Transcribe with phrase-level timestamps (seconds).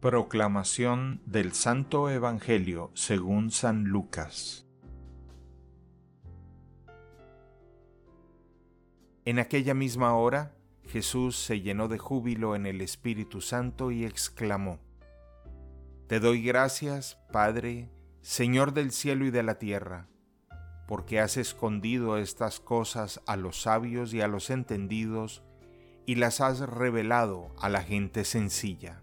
[0.00, 4.66] Proclamación del Santo Evangelio según San Lucas
[9.24, 10.54] En aquella misma hora,
[10.84, 14.80] Jesús se llenó de júbilo en el Espíritu Santo y exclamó,
[16.08, 17.90] Te doy gracias, Padre,
[18.20, 20.08] Señor del cielo y de la tierra,
[20.86, 25.42] porque has escondido estas cosas a los sabios y a los entendidos,
[26.04, 29.02] y las has revelado a la gente sencilla.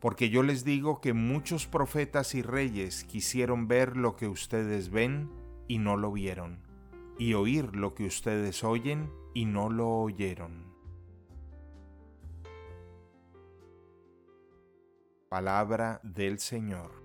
[0.00, 5.30] porque yo les digo que muchos profetas y reyes quisieron ver lo que ustedes ven
[5.68, 6.62] y no lo vieron,
[7.18, 10.70] y oír lo que ustedes oyen y no lo oyeron.
[15.28, 16.99] Palabra del Señor.